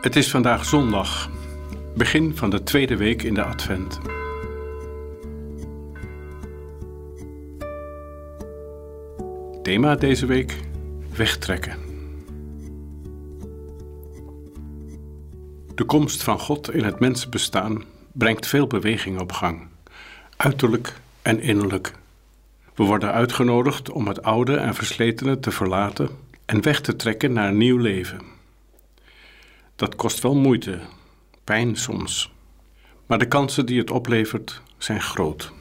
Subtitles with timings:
[0.00, 1.30] Het is vandaag zondag,
[1.94, 4.00] begin van de tweede week in de Advent.
[9.62, 10.60] Thema deze week:
[11.16, 11.78] wegtrekken.
[15.74, 19.66] De komst van God in het mensenbestaan brengt veel beweging op gang,
[20.36, 21.92] uiterlijk en innerlijk.
[22.74, 26.08] We worden uitgenodigd om het oude en versletene te verlaten
[26.44, 28.35] en weg te trekken naar een nieuw leven.
[29.76, 30.80] Dat kost wel moeite,
[31.44, 32.32] pijn soms,
[33.06, 35.52] maar de kansen die het oplevert zijn groot.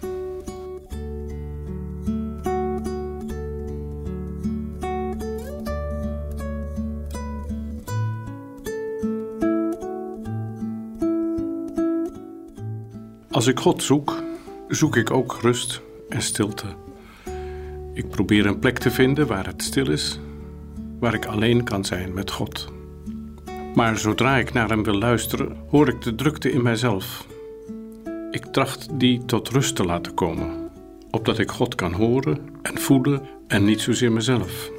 [13.31, 14.23] Als ik God zoek,
[14.67, 16.75] zoek ik ook rust en stilte.
[17.93, 20.19] Ik probeer een plek te vinden waar het stil is,
[20.99, 22.74] waar ik alleen kan zijn met God.
[23.75, 27.27] Maar zodra ik naar Hem wil luisteren, hoor ik de drukte in mijzelf.
[28.31, 30.71] Ik tracht die tot rust te laten komen,
[31.11, 34.71] opdat ik God kan horen en voelen en niet zozeer mezelf.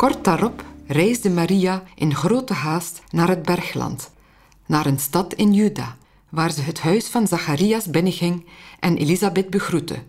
[0.00, 4.10] Kort daarop reisde Maria in grote haast naar het bergland,
[4.66, 5.96] naar een stad in Juda,
[6.28, 8.46] waar ze het huis van Zacharias binnenging
[8.78, 10.02] en Elisabeth begroette.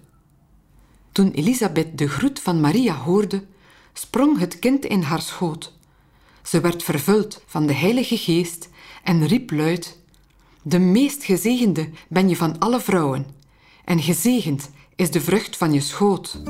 [1.12, 3.44] Toen Elisabeth de groet van Maria hoorde,
[3.94, 5.74] sprong het kind in haar schoot.
[6.44, 8.70] Ze werd vervuld van de Heilige Geest
[9.04, 9.98] en riep luid:
[10.62, 13.26] De meest gezegende ben je van alle vrouwen,
[13.86, 16.42] en gezegend is de vrucht van je schoot.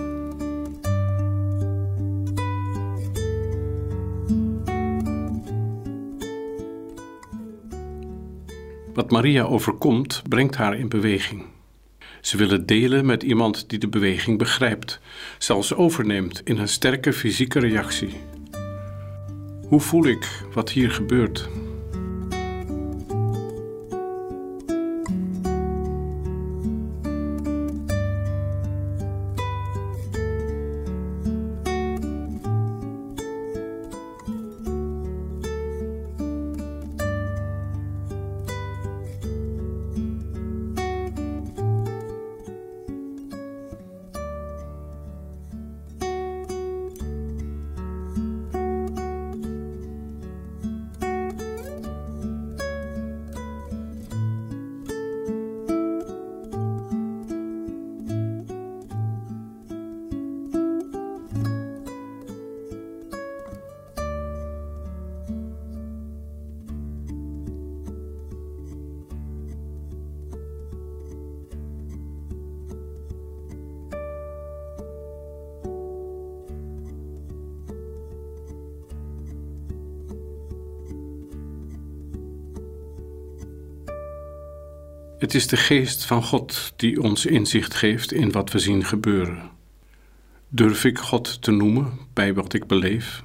[9.02, 11.44] Wat Maria overkomt, brengt haar in beweging.
[12.20, 15.00] Ze wil het delen met iemand die de beweging begrijpt,
[15.38, 18.14] zelfs overneemt in een sterke fysieke reactie.
[19.68, 21.50] Hoe voel ik wat hier gebeurt?
[85.22, 89.50] Het is de geest van God die ons inzicht geeft in wat we zien gebeuren.
[90.50, 93.24] Durf ik God te noemen bij wat ik beleef?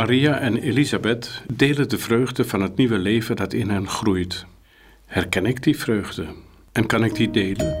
[0.00, 4.46] Maria en Elisabeth delen de vreugde van het nieuwe leven dat in hen groeit.
[5.06, 6.26] Herken ik die vreugde
[6.72, 7.76] en kan ik die delen?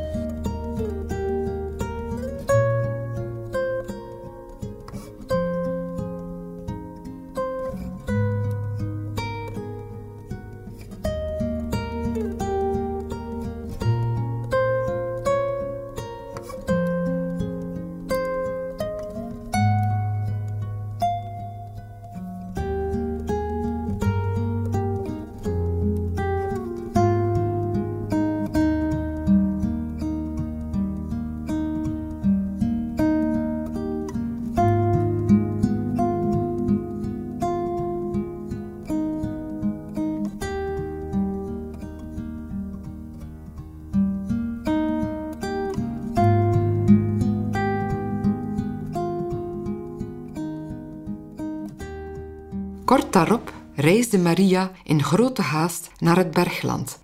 [52.90, 56.98] Kort daarop reisde Maria in grote haast naar het bergland,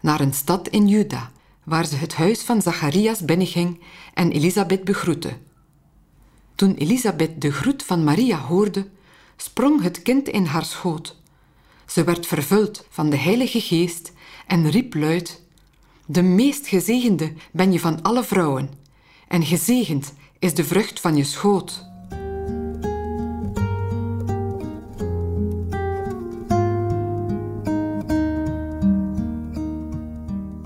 [0.00, 1.30] naar een stad in Juda,
[1.64, 3.80] waar ze het huis van Zacharias binnenging
[4.14, 5.36] en Elisabeth begroette.
[6.54, 8.88] Toen Elisabeth de groet van Maria hoorde,
[9.36, 11.16] sprong het kind in haar schoot.
[11.86, 14.12] Ze werd vervuld van de Heilige Geest
[14.46, 15.42] en riep luid:
[16.06, 18.70] De meest gezegende ben je van alle vrouwen,
[19.28, 21.85] en gezegend is de vrucht van je schoot.